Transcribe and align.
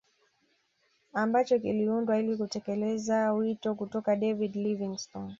Ambacho 1.13 1.59
kiliundwa 1.59 2.19
ili 2.19 2.37
kutekeleza 2.37 3.33
wito 3.33 3.75
kutoka 3.75 4.15
David 4.15 4.55
Livingstone 4.55 5.29